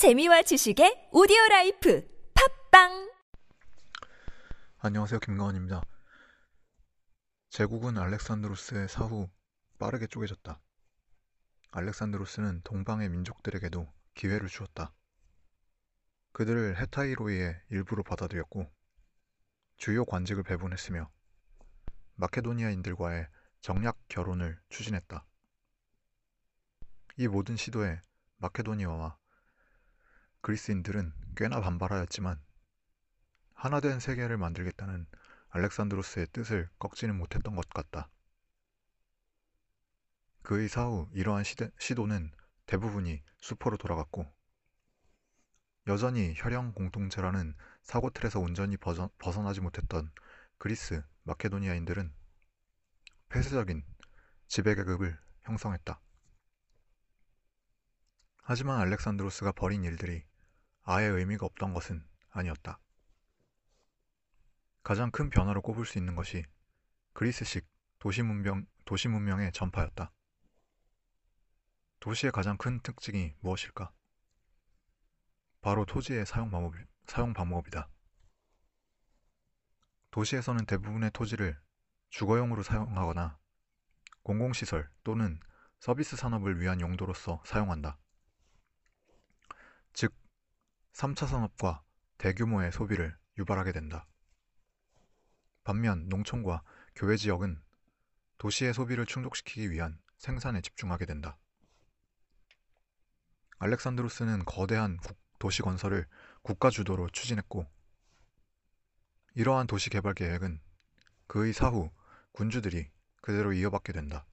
재미와 0.00 0.40
지식의 0.40 1.10
오디오 1.12 1.36
라이프 1.50 2.08
팟빵 2.70 3.12
안녕하세요. 4.78 5.20
김가원입니다. 5.20 5.82
제국은 7.50 7.98
알렉산드로스의 7.98 8.88
사후 8.88 9.28
빠르게 9.78 10.06
쪼개졌다. 10.06 10.58
알렉산드로스는 11.72 12.62
동방의 12.64 13.10
민족들에게도 13.10 13.92
기회를 14.14 14.48
주었다. 14.48 14.94
그들을 16.32 16.80
헤타이로이의 16.80 17.60
일부로 17.68 18.02
받아들였고 18.02 18.72
주요 19.76 20.06
관직을 20.06 20.44
배분했으며 20.44 21.10
마케도니아인들과의 22.14 23.28
정략 23.60 23.98
결혼을 24.08 24.58
추진했다. 24.70 25.26
이 27.18 27.28
모든 27.28 27.58
시도에 27.58 28.00
마케도니아와 28.38 29.19
그리스인들은 30.42 31.12
꽤나 31.36 31.60
반발하였지만 31.60 32.40
하나된 33.54 34.00
세계를 34.00 34.38
만들겠다는 34.38 35.06
알렉산드로스의 35.50 36.28
뜻을 36.32 36.70
꺾지는 36.78 37.16
못했던 37.16 37.54
것 37.54 37.68
같다. 37.68 38.08
그의 40.42 40.68
사후 40.68 41.08
이러한 41.12 41.44
시대, 41.44 41.70
시도는 41.78 42.32
대부분이 42.66 43.22
수포로 43.38 43.76
돌아갔고 43.76 44.32
여전히 45.86 46.34
혈형 46.36 46.72
공동체라는 46.72 47.54
사고틀에서 47.82 48.40
온전히 48.40 48.76
벗어, 48.76 49.10
벗어나지 49.18 49.60
못했던 49.60 50.10
그리스, 50.56 51.02
마케도니아인들은 51.24 52.12
폐쇄적인 53.28 53.84
지배계급을 54.46 55.18
형성했다. 55.42 56.00
하지만 58.42 58.80
알렉산드로스가 58.80 59.52
벌인 59.52 59.84
일들이 59.84 60.24
아예 60.92 61.06
의미가 61.06 61.46
없던 61.46 61.72
것은 61.72 62.04
아니었다. 62.30 62.80
가장 64.82 65.12
큰 65.12 65.30
변화로 65.30 65.62
꼽을 65.62 65.86
수 65.86 65.98
있는 65.98 66.16
것이 66.16 66.44
그리스식 67.12 67.64
도시 68.00 68.22
문명, 68.22 68.66
도시 68.84 69.06
문명의 69.06 69.52
전파였다. 69.52 70.10
도시의 72.00 72.32
가장 72.32 72.56
큰 72.56 72.80
특징이 72.80 73.36
무엇일까? 73.38 73.92
바로 75.60 75.84
토지의 75.84 76.26
사용, 76.26 76.50
방법, 76.50 76.74
사용 77.06 77.34
방법이다. 77.34 77.88
도시에서는 80.10 80.66
대부분의 80.66 81.12
토지를 81.12 81.56
주거용으로 82.08 82.64
사용하거나 82.64 83.38
공공시설 84.24 84.90
또는 85.04 85.38
서비스 85.78 86.16
산업을 86.16 86.60
위한 86.60 86.80
용도로서 86.80 87.40
사용한다. 87.46 87.96
즉, 90.92 91.14
3차 91.14 91.26
산업과 91.26 91.82
대규모의 92.18 92.72
소비를 92.72 93.16
유발하게 93.38 93.72
된다. 93.72 94.06
반면 95.64 96.08
농촌과 96.08 96.62
교외 96.94 97.16
지역은 97.16 97.62
도시의 98.38 98.74
소비를 98.74 99.06
충족시키기 99.06 99.70
위한 99.70 99.98
생산에 100.18 100.60
집중하게 100.60 101.06
된다. 101.06 101.38
알렉산드로스는 103.58 104.44
거대한 104.46 104.98
도시 105.38 105.62
건설을 105.62 106.06
국가 106.42 106.70
주도로 106.70 107.08
추진했고 107.10 107.66
이러한 109.34 109.66
도시 109.66 109.90
개발 109.90 110.14
계획은 110.14 110.60
그의 111.26 111.52
사후 111.52 111.90
군주들이 112.32 112.90
그대로 113.22 113.52
이어받게 113.52 113.92
된다. 113.92 114.26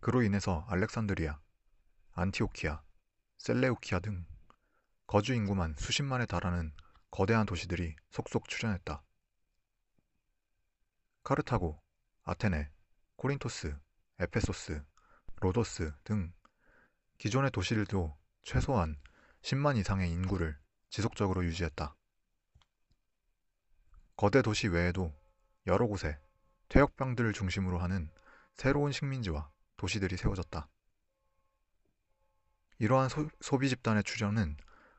그로 0.00 0.22
인해서 0.22 0.64
알렉산드리아, 0.68 1.40
안티오키아, 2.12 2.82
셀레우키아 3.38 4.00
등 4.00 4.24
거주 5.06 5.34
인구만 5.34 5.74
수십만에 5.78 6.26
달하는 6.26 6.72
거대한 7.10 7.46
도시들이 7.46 7.94
속속 8.10 8.48
출현했다. 8.48 9.04
카르타고, 11.22 11.80
아테네, 12.24 12.70
코린토스, 13.16 13.76
에페소스, 14.18 14.84
로도스 15.36 15.92
등 16.02 16.32
기존의 17.18 17.52
도시들도 17.52 18.16
최소한 18.42 18.96
10만 19.42 19.76
이상의 19.76 20.10
인구를 20.10 20.58
지속적으로 20.90 21.44
유지했다. 21.44 21.94
거대 24.16 24.42
도시 24.42 24.66
외에도 24.66 25.14
여러 25.66 25.86
곳에 25.86 26.18
퇴역병들을 26.68 27.32
중심으로 27.32 27.78
하는 27.78 28.10
새로운 28.54 28.90
식민지와 28.90 29.50
도시들이 29.76 30.16
세워졌다. 30.16 30.68
이러한 32.78 33.08
소, 33.08 33.28
소비 33.40 33.68
집단의 33.68 34.02
출현은 34.02 34.56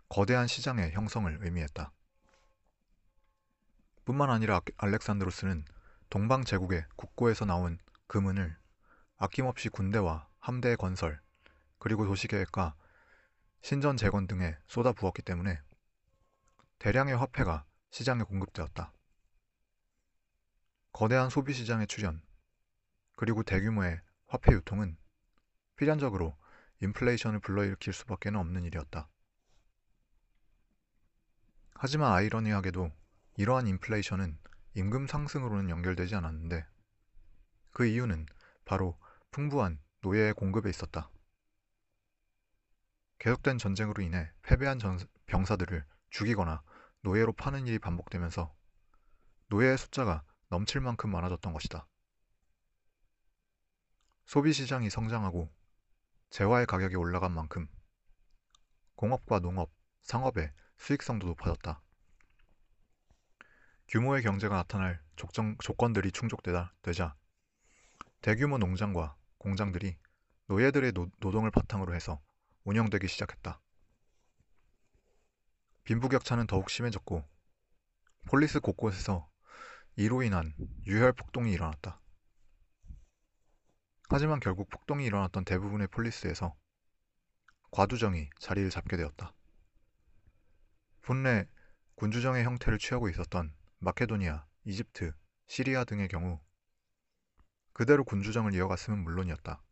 거대한 0.10 0.48
시장의 0.48 0.92
형성을 0.94 1.38
의미했다. 1.42 1.92
뿐만 4.06 4.30
아니라 4.30 4.62
알렉산드로스는 4.78 5.66
동방 6.10 6.46
제국의 6.46 6.86
국고에서 6.96 7.44
나온 7.44 7.78
금은을 8.08 8.56
아낌없이 9.18 9.68
군대와 9.68 10.28
함대 10.40 10.70
의 10.70 10.78
건설, 10.78 11.20
그리고 11.78 12.06
도시계획과 12.06 12.76
신전 13.62 13.98
재건 13.98 14.28
등에 14.28 14.58
쏟아 14.68 14.94
부었기 14.94 15.24
때문에 15.24 15.60
대량의 16.80 17.18
화폐가 17.18 17.66
시장에 17.90 18.24
공급되었다. 18.24 18.94
거대한 20.94 21.30
소비 21.30 21.54
시장의 21.54 21.88
출현, 21.88 22.22
그리고 23.18 23.44
대규모의 23.44 24.00
화폐 24.28 24.54
유통은 24.54 24.98
필연적으로 25.76 26.38
인플레이션을 26.82 27.40
불러일으킬 27.40 27.92
수밖에 27.92 28.30
없는 28.30 28.64
일이었다. 28.64 29.10
하지만 31.80 32.12
아이러니하게도 32.12 32.92
이러한 33.36 33.68
인플레이션은 33.68 34.40
임금 34.74 35.06
상승으로는 35.06 35.70
연결되지 35.70 36.16
않았는데 36.16 36.66
그 37.72 37.86
이유는 37.86 38.26
바로 38.66 38.98
풍부한 39.30 39.80
노예의 40.02 40.34
공급에 40.34 40.72
있었다. 40.72 41.12
계속된 43.20 43.60
전쟁으로 43.60 44.02
인해 44.02 44.32
패배한 44.42 44.80
전, 44.80 44.98
병사들을 45.28 45.86
죽이거나 46.10 46.64
노예로 47.02 47.34
파는 47.34 47.68
일이 47.68 47.78
반복되면서 47.78 48.56
노예의 49.50 49.78
숫자가 49.78 50.24
넘칠 50.50 50.82
만큼 50.82 51.12
많아졌던 51.12 51.54
것이다. 51.54 51.88
소비 54.26 54.52
시장이 54.52 54.90
성장하고 54.90 55.54
재화의 56.32 56.66
가격이 56.66 56.96
올라간 56.96 57.32
만큼 57.32 57.68
공업과 58.96 59.40
농업, 59.40 59.72
상업의 60.02 60.52
수익성도 60.78 61.28
높아졌다. 61.28 61.82
규모의 63.88 64.22
경제가 64.22 64.56
나타날 64.56 65.02
족정, 65.16 65.58
조건들이 65.60 66.12
충족되자 66.12 66.74
대규모 68.22 68.58
농장과 68.58 69.16
공장들이 69.38 69.98
노예들의 70.48 70.92
노, 70.94 71.08
노동을 71.20 71.52
바탕으로 71.52 71.96
해서 71.96 72.22
운영되기 72.64 73.08
시작했다. 73.08 73.62
빈부격차는 75.84 76.48
더욱 76.48 76.70
심해졌고 76.70 77.24
폴리스 78.28 78.60
곳곳에서 78.60 79.30
이로 79.96 80.22
인한 80.22 80.54
유혈 80.86 81.14
폭동이 81.14 81.52
일어났다. 81.54 82.02
하지만 84.10 84.40
결국 84.40 84.70
폭동이 84.70 85.06
일어났던 85.06 85.46
대부분의 85.46 85.88
폴리스에서 85.88 86.56
과두정이 87.72 88.30
자리를 88.40 88.70
잡게 88.70 88.98
되었다. 88.98 89.34
본래 91.08 91.48
군주정의 91.96 92.44
형태를 92.44 92.78
취하고 92.80 93.08
있었던 93.08 93.56
마케도니아, 93.80 94.46
이집트, 94.66 95.14
시리아 95.46 95.86
등의 95.86 96.10
경우 96.10 96.42
그대로 97.72 98.04
군주정을 98.04 98.54
이어갔으면 98.54 99.06
물론이었다. 99.06 99.64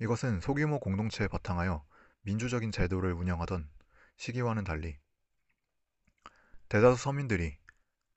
이것은 0.00 0.40
소규모 0.40 0.80
공동체에 0.80 1.28
바탕하여 1.28 1.86
민주적인 2.22 2.72
제도를 2.72 3.12
운영하던 3.12 3.70
시기와는 4.16 4.64
달리 4.64 4.98
대다수 6.68 7.00
서민들이 7.00 7.56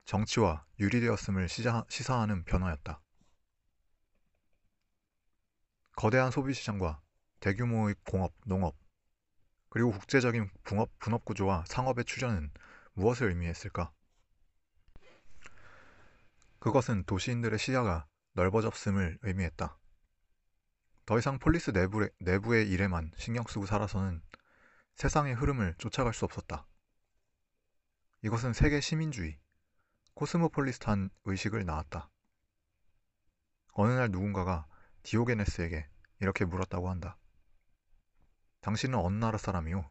정치와 0.06 0.66
유리되었음을 0.80 1.48
시사하는 1.48 2.42
변화였다. 2.46 3.00
거대한 5.94 6.32
소비시장과 6.32 7.00
대규모의 7.38 7.94
공업, 8.04 8.34
농업, 8.44 8.87
그리고 9.70 9.90
국제적인 9.92 10.50
분업, 10.64 10.90
분업 10.98 11.24
구조와 11.24 11.64
상업의 11.66 12.04
출현은 12.04 12.50
무엇을 12.94 13.28
의미했을까? 13.28 13.92
그것은 16.58 17.04
도시인들의 17.04 17.58
시야가 17.58 18.06
넓어졌음을 18.32 19.18
의미했다. 19.22 19.78
더 21.06 21.18
이상 21.18 21.38
폴리스 21.38 21.70
내부의, 21.70 22.10
내부의 22.18 22.68
일에만 22.68 23.12
신경 23.16 23.44
쓰고 23.44 23.66
살아서는 23.66 24.22
세상의 24.96 25.34
흐름을 25.34 25.74
쫓아갈 25.78 26.12
수 26.12 26.24
없었다. 26.24 26.66
이것은 28.22 28.52
세계 28.52 28.80
시민주의, 28.80 29.38
코스모폴리스탄 30.14 31.10
의식을 31.24 31.64
낳았다. 31.64 32.10
어느 33.72 33.92
날 33.92 34.10
누군가가 34.10 34.66
디오게네스에게 35.04 35.88
이렇게 36.20 36.44
물었다고 36.44 36.90
한다. 36.90 37.16
당신은 38.60 38.98
어느 38.98 39.14
나라 39.16 39.38
사람이오? 39.38 39.88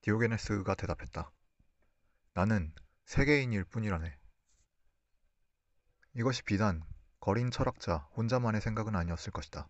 디오게네스가 0.00 0.74
대답했다. 0.74 1.30
나는 2.34 2.72
세계인일 3.04 3.64
뿐이라네. 3.64 4.18
이것이 6.14 6.42
비단 6.42 6.82
거린 7.20 7.50
철학자 7.50 8.08
혼자만의 8.16 8.60
생각은 8.60 8.96
아니었을 8.96 9.32
것이다. 9.32 9.68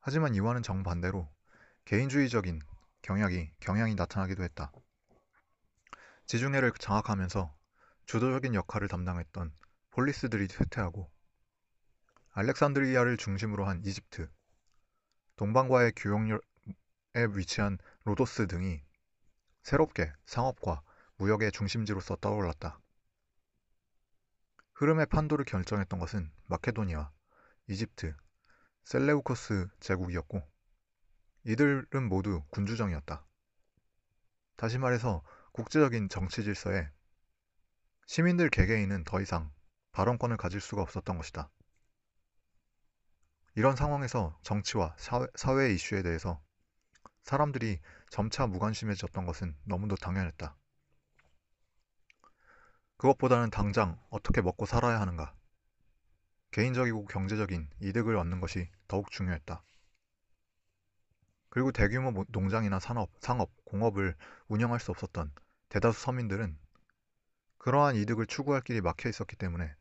하지만 0.00 0.34
이와는 0.34 0.62
정반대로 0.62 1.28
개인주의적인 1.86 2.60
경향이, 3.02 3.50
경향이 3.60 3.94
나타나기도 3.94 4.42
했다. 4.42 4.72
지중해를 6.26 6.72
장악하면서 6.72 7.56
주도적인 8.04 8.54
역할을 8.54 8.88
담당했던 8.88 9.52
폴리스들이 9.90 10.48
쇠퇴하고 10.48 11.10
알렉산드리아를 12.38 13.16
중심으로 13.16 13.64
한 13.64 13.82
이집트, 13.82 14.28
동방과의 15.36 15.92
교역에 15.96 16.38
위치한 17.34 17.78
로도스 18.04 18.46
등이 18.46 18.82
새롭게 19.62 20.12
상업과 20.26 20.82
무역의 21.16 21.50
중심지로서 21.52 22.16
떠올랐다. 22.16 22.78
흐름의 24.74 25.06
판도를 25.06 25.46
결정했던 25.46 25.98
것은 25.98 26.30
마케도니아, 26.44 27.10
이집트, 27.68 28.14
셀레우코스 28.84 29.68
제국이었고 29.80 30.42
이들은 31.44 32.06
모두 32.06 32.42
군주정이었다. 32.50 33.24
다시 34.56 34.76
말해서 34.76 35.22
국제적인 35.52 36.10
정치 36.10 36.44
질서에 36.44 36.90
시민들 38.06 38.50
개개인은 38.50 39.04
더 39.04 39.22
이상 39.22 39.50
발언권을 39.92 40.36
가질 40.36 40.60
수가 40.60 40.82
없었던 40.82 41.16
것이다. 41.16 41.50
이런 43.56 43.74
상황에서 43.74 44.38
정치와 44.42 44.94
사회, 44.98 45.26
사회 45.34 45.72
이슈에 45.72 46.02
대해서 46.02 46.42
사람들이 47.22 47.80
점차 48.10 48.46
무관심해졌던 48.46 49.24
것은 49.24 49.56
너무도 49.64 49.96
당연했다. 49.96 50.54
그것보다는 52.98 53.48
당장 53.48 53.98
어떻게 54.10 54.42
먹고 54.42 54.66
살아야 54.66 55.00
하는가, 55.00 55.34
개인적이고 56.50 57.06
경제적인 57.06 57.70
이득을 57.80 58.16
얻는 58.16 58.40
것이 58.40 58.70
더욱 58.88 59.10
중요했다. 59.10 59.64
그리고 61.48 61.72
대규모 61.72 62.26
농장이나 62.28 62.78
산업, 62.78 63.10
상업, 63.20 63.50
공업을 63.64 64.16
운영할 64.48 64.80
수 64.80 64.90
없었던 64.90 65.32
대다수 65.70 65.98
서민들은 66.02 66.58
그러한 67.56 67.96
이득을 67.96 68.26
추구할 68.26 68.60
길이 68.60 68.82
막혀 68.82 69.08
있었기 69.08 69.36
때문에 69.36 69.74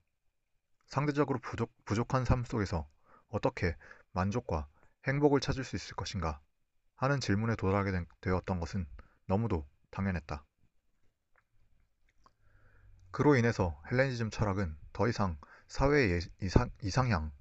상대적으로 0.88 1.40
부족, 1.40 1.74
부족한 1.84 2.24
삶 2.24 2.46
속에서 2.46 2.88
어떻게 3.36 3.76
만족과 4.14 4.68
행복을 5.06 5.42
찾을 5.42 5.66
수 5.66 5.76
있을 5.76 5.96
것인가 5.96 6.40
하는 6.96 7.20
질문에 7.20 7.56
도달하게 7.58 8.06
되었던 8.22 8.60
것은 8.62 8.88
너무도 9.28 9.68
당연했다. 9.92 10.46
그로 13.12 13.36
인해서 13.36 13.82
헬레니즘 13.92 14.30
철학은 14.30 14.78
더 14.94 15.08
이상 15.08 15.38
사회의 15.68 16.22
이상, 16.42 16.70
이상향, 16.82 17.32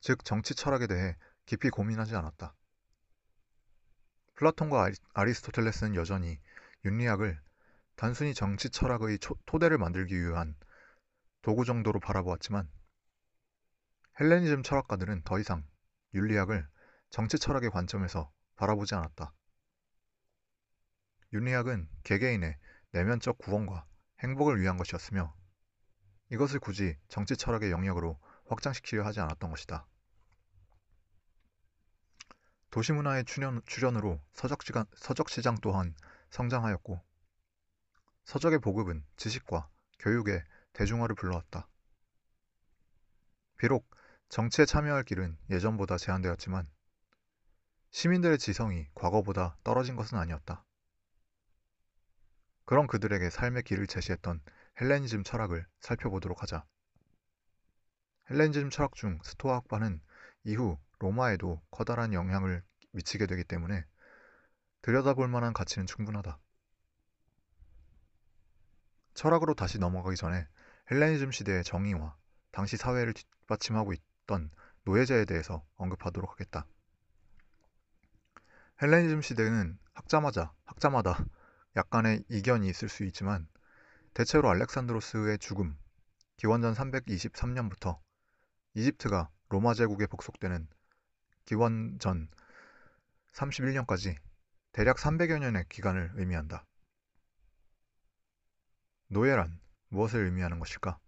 즉 0.00 0.24
정치 0.24 0.54
철학에 0.54 0.86
대해 0.86 1.16
깊이 1.44 1.68
고민하지 1.70 2.16
않았다. 2.16 2.54
플라톤과 4.34 4.90
아리스토텔레스는 5.12 5.94
여전히 5.94 6.40
윤리학을 6.84 7.40
단순히 7.96 8.32
정치 8.32 8.70
철학의 8.70 9.18
토대를 9.44 9.76
만들기 9.76 10.18
위한 10.18 10.54
도구 11.42 11.64
정도로 11.64 12.00
바라보았지만 12.00 12.70
헬레니즘 14.20 14.64
철학가들은 14.64 15.22
더 15.22 15.38
이상 15.38 15.64
윤리학을 16.12 16.66
정치 17.08 17.38
철학의 17.38 17.70
관점에서 17.70 18.32
바라보지 18.56 18.96
않았다. 18.96 19.32
윤리학은 21.32 21.88
개개인의 22.02 22.58
내면적 22.90 23.38
구원과 23.38 23.86
행복을 24.18 24.60
위한 24.60 24.76
것이었으며 24.76 25.36
이것을 26.32 26.58
굳이 26.58 26.96
정치 27.06 27.36
철학의 27.36 27.70
영역으로 27.70 28.18
확장시키려 28.48 29.04
하지 29.04 29.20
않았던 29.20 29.50
것이다. 29.50 29.86
도시문화의 32.70 33.24
출현, 33.24 33.62
출현으로 33.66 34.20
서적시간, 34.32 34.86
서적시장 34.96 35.58
또한 35.62 35.94
성장하였고 36.30 37.00
서적의 38.24 38.58
보급은 38.58 39.04
지식과 39.16 39.70
교육의 40.00 40.42
대중화를 40.72 41.14
불러왔다. 41.14 41.68
비록 43.56 43.88
정치에 44.28 44.66
참여할 44.66 45.04
길은 45.04 45.38
예전보다 45.48 45.96
제한되었지만 45.96 46.68
시민들의 47.90 48.38
지성이 48.38 48.86
과거보다 48.94 49.56
떨어진 49.64 49.96
것은 49.96 50.18
아니었다. 50.18 50.64
그런 52.66 52.86
그들에게 52.86 53.30
삶의 53.30 53.62
길을 53.62 53.86
제시했던 53.86 54.42
헬레니즘 54.80 55.24
철학을 55.24 55.66
살펴보도록 55.80 56.42
하자. 56.42 56.66
헬레니즘 58.30 58.68
철학 58.68 58.94
중 58.94 59.18
스토아 59.22 59.56
학파는 59.56 60.02
이후 60.44 60.78
로마에도 60.98 61.62
커다란 61.70 62.12
영향을 62.12 62.62
미치게 62.92 63.26
되기 63.26 63.44
때문에 63.44 63.86
들여다볼 64.82 65.28
만한 65.28 65.54
가치는 65.54 65.86
충분하다. 65.86 66.38
철학으로 69.14 69.54
다시 69.54 69.78
넘어가기 69.78 70.16
전에 70.16 70.46
헬레니즘 70.90 71.32
시대의 71.32 71.64
정의와 71.64 72.14
당시 72.52 72.76
사회를 72.76 73.14
뒷받침하고 73.14 73.94
있 73.94 74.07
던 74.28 74.50
노예제에 74.84 75.24
대해서 75.24 75.66
언급하도록 75.74 76.30
하겠다. 76.30 76.64
헬레니즘 78.80 79.22
시대는 79.22 79.76
학자마자 79.92 80.52
학자마다 80.64 81.26
약간의 81.74 82.22
이견이 82.28 82.68
있을 82.68 82.88
수 82.88 83.02
있지만 83.04 83.48
대체로 84.14 84.48
알렉산드로스의 84.50 85.38
죽음, 85.38 85.76
기원전 86.36 86.74
323년부터 86.74 87.98
이집트가 88.74 89.30
로마 89.48 89.74
제국에 89.74 90.06
복속되는 90.06 90.68
기원전 91.44 92.28
31년까지 93.32 94.16
대략 94.72 94.96
300여 94.98 95.40
년의 95.40 95.64
기간을 95.68 96.12
의미한다. 96.14 96.64
노예란 99.08 99.58
무엇을 99.88 100.24
의미하는 100.24 100.58
것일까? 100.58 100.98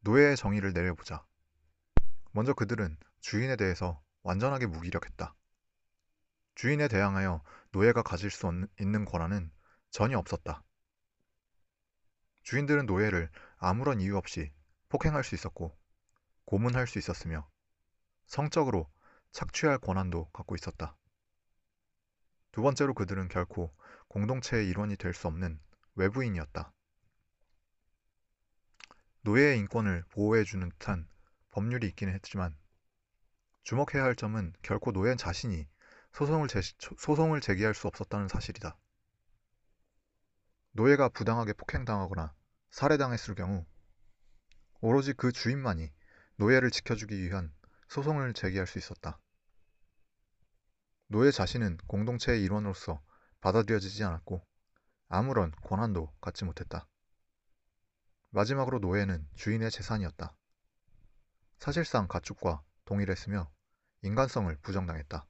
노예의 0.00 0.36
정의를 0.36 0.72
내려보자. 0.72 1.24
먼저 2.32 2.54
그들은 2.54 2.96
주인에 3.20 3.56
대해서 3.56 4.02
완전하게 4.22 4.66
무기력했다. 4.66 5.34
주인에 6.54 6.88
대항하여 6.88 7.42
노예가 7.72 8.02
가질 8.02 8.30
수 8.30 8.50
있는 8.80 9.04
권한은 9.04 9.50
전혀 9.90 10.18
없었다. 10.18 10.62
주인들은 12.42 12.86
노예를 12.86 13.30
아무런 13.56 14.00
이유 14.00 14.16
없이 14.16 14.52
폭행할 14.88 15.24
수 15.24 15.34
있었고 15.34 15.76
고문할 16.44 16.86
수 16.86 16.98
있었으며 16.98 17.48
성적으로 18.26 18.90
착취할 19.32 19.78
권한도 19.78 20.30
갖고 20.30 20.54
있었다. 20.54 20.96
두 22.52 22.62
번째로 22.62 22.94
그들은 22.94 23.28
결코 23.28 23.72
공동체의 24.08 24.68
일원이 24.68 24.96
될 24.96 25.14
수 25.14 25.28
없는 25.28 25.60
외부인이었다. 25.94 26.72
노예의 29.22 29.58
인권을 29.58 30.04
보호해주는 30.10 30.68
듯한 30.70 31.08
법률이 31.50 31.86
있기는 31.88 32.12
했지만 32.14 32.56
주목해야 33.62 34.04
할 34.04 34.16
점은 34.16 34.52
결코 34.62 34.92
노예 34.92 35.16
자신이 35.16 35.68
소송을, 36.12 36.48
제시, 36.48 36.74
소송을 36.98 37.40
제기할 37.40 37.74
수 37.74 37.86
없었다는 37.86 38.28
사실이다. 38.28 38.76
노예가 40.72 41.08
부당하게 41.10 41.52
폭행당하거나 41.52 42.34
살해당했을 42.70 43.34
경우 43.34 43.66
오로지 44.80 45.12
그 45.12 45.32
주인만이 45.32 45.92
노예를 46.36 46.70
지켜주기 46.70 47.20
위한 47.22 47.52
소송을 47.88 48.32
제기할 48.34 48.66
수 48.66 48.78
있었다. 48.78 49.20
노예 51.08 51.30
자신은 51.30 51.76
공동체의 51.86 52.42
일원으로서 52.42 53.02
받아들여지지 53.40 54.04
않았고 54.04 54.46
아무런 55.08 55.50
권한도 55.64 56.12
갖지 56.20 56.44
못했다. 56.44 56.86
마지막으로 58.30 58.78
노예는 58.78 59.28
주인의 59.34 59.72
재산이었다. 59.72 60.36
사실상 61.60 62.08
가축과 62.08 62.62
동일했으며 62.86 63.50
인간성을 64.00 64.56
부정당했다. 64.62 65.26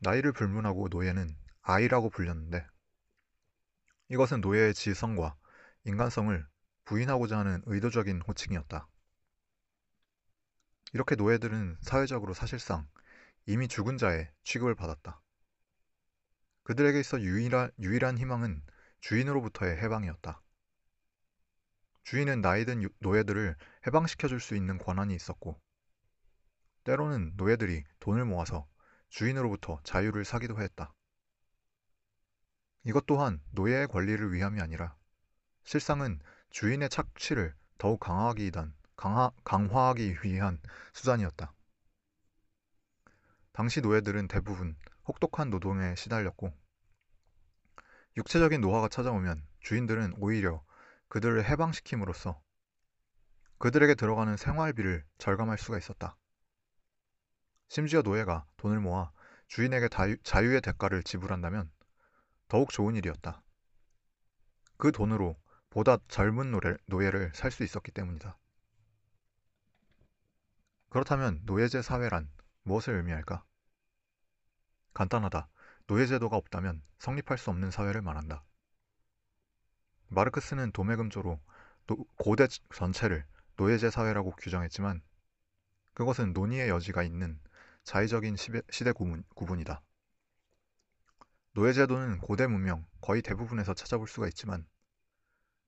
나이를 0.00 0.32
불문하고 0.32 0.88
노예는 0.88 1.34
아이라고 1.62 2.10
불렸는데 2.10 2.66
이것은 4.10 4.42
노예의 4.42 4.74
지성과 4.74 5.34
인간성을 5.84 6.46
부인하고자 6.84 7.38
하는 7.38 7.62
의도적인 7.64 8.20
호칭이었다. 8.28 8.86
이렇게 10.92 11.14
노예들은 11.14 11.78
사회적으로 11.80 12.34
사실상 12.34 12.86
이미 13.46 13.66
죽은 13.66 13.96
자의 13.96 14.30
취급을 14.42 14.74
받았다. 14.74 15.22
그들에게 16.64 17.00
있어 17.00 17.18
유일한, 17.22 17.70
유일한 17.78 18.18
희망은 18.18 18.62
주인으로부터의 19.00 19.78
해방이었다. 19.78 20.42
주인은 22.10 22.40
나이든 22.40 22.88
노예들을 22.98 23.54
해방시켜 23.86 24.26
줄 24.26 24.40
수 24.40 24.56
있는 24.56 24.78
권한이 24.78 25.14
있었고, 25.14 25.60
때로는 26.82 27.34
노예들이 27.36 27.84
돈을 28.00 28.24
모아서 28.24 28.66
주인으로부터 29.10 29.78
자유를 29.84 30.24
사기도 30.24 30.56
하였다. 30.56 30.92
이것 32.82 33.06
또한 33.06 33.40
노예의 33.52 33.86
권리를 33.86 34.32
위함이 34.32 34.60
아니라 34.60 34.96
실상은 35.62 36.18
주인의 36.50 36.88
착취를 36.88 37.54
더욱 37.78 38.00
강화하기 38.00 38.42
위한, 38.42 38.74
강화, 38.96 39.30
강화하기 39.44 40.16
위한 40.24 40.60
수단이었다. 40.92 41.54
당시 43.52 43.80
노예들은 43.80 44.26
대부분 44.26 44.74
혹독한 45.06 45.50
노동에 45.50 45.94
시달렸고 45.94 46.52
육체적인 48.16 48.60
노화가 48.62 48.88
찾아오면 48.88 49.46
주인들은 49.60 50.14
오히려 50.18 50.64
그들을 51.10 51.44
해방시킴으로써 51.44 52.40
그들에게 53.58 53.96
들어가는 53.96 54.36
생활비를 54.36 55.04
절감할 55.18 55.58
수가 55.58 55.76
있었다. 55.76 56.16
심지어 57.68 58.00
노예가 58.02 58.46
돈을 58.56 58.78
모아 58.80 59.10
주인에게 59.48 59.88
자유, 59.88 60.54
의 60.54 60.60
대가를 60.60 61.02
지불한다면 61.02 61.70
더욱 62.46 62.70
좋은 62.70 62.94
일이었다. 62.94 63.42
그 64.76 64.92
돈으로 64.92 65.36
보다 65.68 65.98
젊은 66.06 66.52
노예를 66.86 67.32
살 67.34 67.50
수 67.50 67.64
있었기 67.64 67.90
때문이다. 67.90 68.38
그렇다면 70.90 71.40
노예제 71.44 71.82
사회란 71.82 72.30
무엇을 72.62 72.94
의미할까? 72.94 73.44
간단하다. 74.94 75.48
노예제도가 75.86 76.36
없다면 76.36 76.82
성립할 76.98 77.36
수 77.36 77.50
없는 77.50 77.72
사회를 77.72 78.00
말한다. 78.00 78.44
마르크스는 80.10 80.72
도매금조로 80.72 81.40
고대 82.16 82.48
전체를 82.74 83.24
노예제 83.56 83.90
사회라고 83.90 84.32
규정했지만 84.32 85.02
그것은 85.94 86.32
논의의 86.32 86.68
여지가 86.68 87.02
있는 87.02 87.38
자의적인 87.84 88.36
시대 88.36 88.92
구분이다. 88.92 89.80
노예제도는 91.52 92.18
고대 92.18 92.46
문명 92.46 92.86
거의 93.00 93.22
대부분에서 93.22 93.74
찾아볼 93.74 94.08
수가 94.08 94.26
있지만 94.28 94.66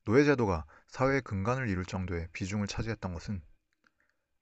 노예제도가 0.05 0.65
사회의 0.89 1.21
근간을 1.21 1.69
이룰 1.69 1.85
정도의 1.85 2.29
비중을 2.33 2.67
차지했던 2.67 3.15
것은 3.15 3.43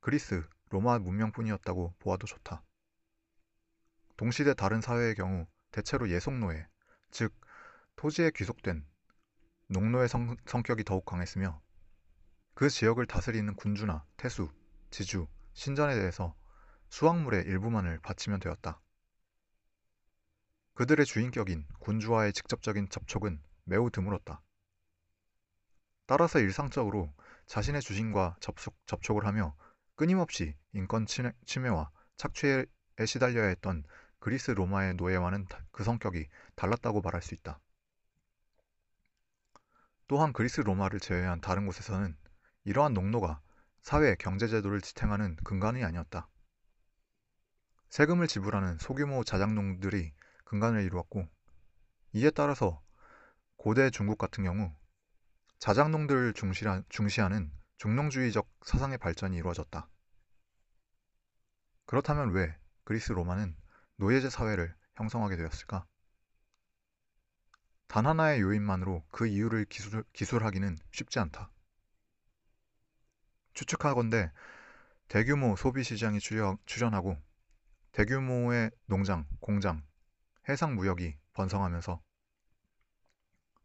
그리스, 0.00 0.46
로마 0.70 0.98
문명뿐이었다고 0.98 1.94
보아도 1.98 2.26
좋다. 2.26 2.62
동시대 4.16 4.54
다른 4.54 4.80
사회의 4.80 5.14
경우 5.14 5.46
대체로 5.70 6.08
예속노예, 6.08 6.66
즉 7.10 7.34
토지에 7.96 8.30
귀속된 8.30 8.86
농노의 9.72 10.08
성, 10.08 10.36
성격이 10.46 10.82
더욱 10.82 11.04
강했으며 11.04 11.62
그 12.54 12.68
지역을 12.68 13.06
다스리는 13.06 13.54
군주나 13.54 14.04
태수, 14.16 14.50
지주, 14.90 15.28
신전에 15.52 15.94
대해서 15.94 16.34
수확물의 16.88 17.44
일부만을 17.44 18.00
바치면 18.00 18.40
되었다. 18.40 18.80
그들의 20.74 21.06
주인격인 21.06 21.68
군주와의 21.78 22.32
직접적인 22.32 22.88
접촉은 22.88 23.40
매우 23.62 23.90
드물었다. 23.90 24.42
따라서 26.06 26.40
일상적으로 26.40 27.14
자신의 27.46 27.80
주신과 27.80 28.38
접속, 28.40 28.76
접촉을 28.86 29.24
하며 29.24 29.54
끊임없이 29.94 30.56
인권 30.72 31.06
침해와 31.06 31.92
착취에 32.16 32.66
시달려야 33.06 33.46
했던 33.46 33.84
그리스 34.18 34.50
로마의 34.50 34.94
노예와는 34.94 35.46
그 35.70 35.84
성격이 35.84 36.26
달랐다고 36.56 37.02
말할 37.02 37.22
수 37.22 37.34
있다. 37.34 37.60
또한 40.10 40.32
그리스 40.32 40.60
로마를 40.60 40.98
제외한 40.98 41.40
다른 41.40 41.66
곳에서는 41.66 42.16
이러한 42.64 42.94
농노가 42.94 43.40
사회 43.80 44.16
경제 44.16 44.48
제도를 44.48 44.80
지탱하는 44.80 45.36
근간이 45.44 45.84
아니었다. 45.84 46.28
세금을 47.90 48.26
지불하는 48.26 48.78
소규모 48.78 49.22
자작농들이 49.22 50.12
근간을 50.46 50.82
이루었고 50.82 51.28
이에 52.14 52.30
따라서 52.30 52.82
고대 53.54 53.90
중국 53.90 54.18
같은 54.18 54.42
경우 54.42 54.74
자작농들을 55.60 56.34
중시하는 56.88 57.52
중농주의적 57.76 58.50
사상의 58.64 58.98
발전이 58.98 59.36
이루어졌다. 59.36 59.88
그렇다면 61.86 62.32
왜 62.32 62.58
그리스 62.82 63.12
로마는 63.12 63.56
노예제 63.94 64.28
사회를 64.28 64.74
형성하게 64.96 65.36
되었을까? 65.36 65.86
단 67.90 68.06
하나의 68.06 68.40
요인만으로 68.40 69.02
그 69.10 69.26
이유를 69.26 69.64
기술, 69.64 70.04
기술하기는 70.12 70.78
쉽지 70.92 71.18
않다. 71.18 71.50
추측하건대 73.52 74.30
대규모 75.08 75.56
소비 75.56 75.82
시장이 75.82 76.20
출현하고 76.20 77.20
대규모의 77.90 78.70
농장, 78.86 79.26
공장, 79.40 79.84
해상 80.48 80.76
무역이 80.76 81.16
번성하면서 81.32 82.00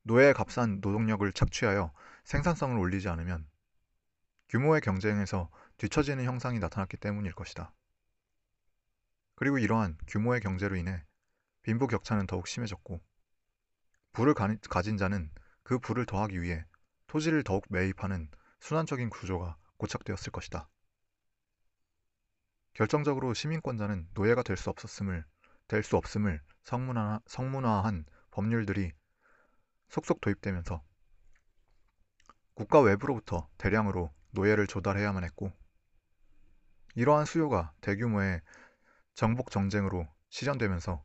노예의 0.02 0.34
값싼 0.34 0.80
노동력을 0.82 1.32
착취하여 1.32 1.94
생산성을 2.24 2.76
올리지 2.80 3.08
않으면 3.08 3.48
규모의 4.50 4.82
경쟁에서 4.82 5.52
뒤처지는 5.78 6.24
형상이 6.24 6.58
나타났기 6.58 6.98
때문일 6.98 7.34
것이다. 7.34 7.76
그리고 9.36 9.60
이러한 9.60 10.00
규모의 10.08 10.42
경제로 10.42 10.76
인해 10.76 11.06
빈부 11.62 11.86
격차는 11.86 12.26
더욱 12.26 12.48
심해졌고 12.48 13.00
부를 14.16 14.34
가진 14.34 14.98
자는 14.98 15.30
그 15.62 15.78
부를 15.78 16.06
더하기 16.06 16.42
위해 16.42 16.66
토지를 17.08 17.44
더욱 17.44 17.66
매입하는 17.70 18.30
순환적인 18.62 19.10
구조가 19.10 19.58
고착되었을 19.78 20.32
것이다. 20.32 20.70
결정적으로 22.74 23.34
시민권자는 23.34 24.10
노예가 24.14 24.44
될 24.44 24.56
수 24.58 24.70
없었음을 24.70 25.26
될 25.68 25.84
수 25.84 25.98
없음을 25.98 26.42
성문화, 26.64 27.20
성문화한 27.28 28.06
법률들이 28.32 28.94
속속 29.90 30.22
도입되면서 30.22 30.82
국가 32.54 32.80
외부로부터 32.80 33.50
대량으로 33.58 34.14
노예를 34.32 34.68
조달해야만 34.68 35.26
했고 35.26 35.52
이러한 36.96 37.26
수요가 37.26 37.74
대규모의 37.82 38.42
정복 39.14 39.52
정쟁으로 39.52 40.08
실현되면서 40.30 41.04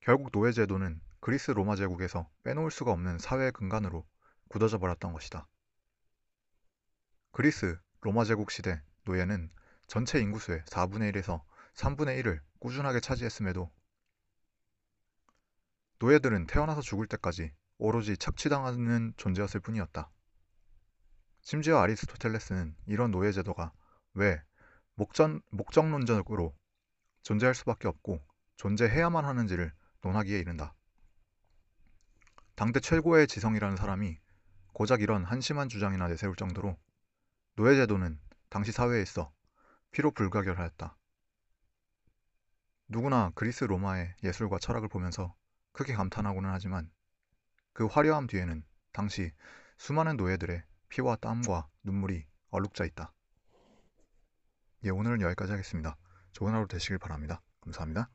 결국 0.00 0.32
노예 0.32 0.50
제도는 0.50 1.00
그리스 1.22 1.52
로마 1.52 1.76
제국에서 1.76 2.28
빼놓을 2.42 2.72
수가 2.72 2.90
없는 2.90 3.18
사회의 3.18 3.52
근간으로 3.52 4.04
굳어져 4.48 4.78
버렸던 4.78 5.12
것이다. 5.12 5.46
그리스 7.30 7.78
로마 8.00 8.24
제국 8.24 8.50
시대 8.50 8.82
노예는 9.04 9.48
전체 9.86 10.18
인구수의 10.18 10.62
4분의 10.62 11.12
1에서 11.12 11.44
3분의 11.74 12.20
1을 12.20 12.40
꾸준하게 12.58 12.98
차지했음에도 12.98 13.70
노예들은 16.00 16.48
태어나서 16.48 16.80
죽을 16.80 17.06
때까지 17.06 17.54
오로지 17.78 18.16
착취당하는 18.16 19.14
존재였을 19.16 19.60
뿐이었다. 19.60 20.10
심지어 21.42 21.78
아리스토텔레스는 21.78 22.74
이런 22.86 23.12
노예 23.12 23.30
제도가 23.30 23.72
왜 24.14 24.42
목전, 24.94 25.40
목적론적으로 25.50 26.52
존재할 27.22 27.54
수밖에 27.54 27.86
없고 27.86 28.20
존재해야만 28.56 29.24
하는지를 29.24 29.72
논하기에 30.00 30.40
이른다. 30.40 30.74
당대 32.54 32.80
최고의 32.80 33.26
지성이라는 33.26 33.76
사람이 33.76 34.18
고작 34.72 35.00
이런 35.00 35.24
한심한 35.24 35.68
주장이나 35.68 36.08
내세울 36.08 36.36
정도로 36.36 36.76
노예제도는 37.56 38.18
당시 38.48 38.72
사회에 38.72 39.02
있어 39.02 39.32
피로 39.90 40.10
불가결하였다. 40.10 40.96
누구나 42.88 43.30
그리스 43.34 43.64
로마의 43.64 44.14
예술과 44.22 44.58
철학을 44.58 44.88
보면서 44.88 45.34
크게 45.72 45.94
감탄하고는 45.94 46.50
하지만 46.50 46.90
그 47.72 47.86
화려함 47.86 48.26
뒤에는 48.26 48.64
당시 48.92 49.32
수많은 49.78 50.16
노예들의 50.16 50.62
피와 50.90 51.16
땀과 51.16 51.68
눈물이 51.82 52.26
얼룩져 52.50 52.84
있다. 52.84 53.12
예, 54.84 54.90
오늘은 54.90 55.22
여기까지 55.22 55.52
하겠습니다. 55.52 55.96
좋은 56.32 56.52
하루 56.52 56.68
되시길 56.68 56.98
바랍니다. 56.98 57.40
감사합니다. 57.62 58.10